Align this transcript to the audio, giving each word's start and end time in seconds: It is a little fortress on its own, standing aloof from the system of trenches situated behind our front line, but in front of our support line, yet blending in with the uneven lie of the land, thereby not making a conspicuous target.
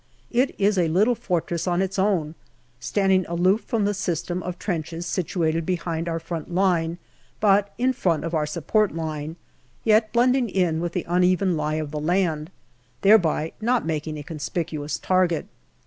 It 0.31 0.55
is 0.57 0.79
a 0.79 0.87
little 0.87 1.13
fortress 1.13 1.67
on 1.67 1.79
its 1.79 1.99
own, 1.99 2.33
standing 2.79 3.23
aloof 3.27 3.61
from 3.61 3.85
the 3.85 3.93
system 3.93 4.41
of 4.41 4.57
trenches 4.57 5.05
situated 5.05 5.63
behind 5.63 6.09
our 6.09 6.17
front 6.19 6.51
line, 6.51 6.97
but 7.39 7.71
in 7.77 7.93
front 7.93 8.23
of 8.23 8.33
our 8.33 8.47
support 8.47 8.95
line, 8.95 9.35
yet 9.83 10.11
blending 10.11 10.49
in 10.49 10.81
with 10.81 10.93
the 10.93 11.05
uneven 11.07 11.55
lie 11.55 11.75
of 11.75 11.91
the 11.91 11.99
land, 11.99 12.49
thereby 13.01 13.51
not 13.61 13.85
making 13.85 14.17
a 14.17 14.23
conspicuous 14.23 14.97
target. 14.97 15.45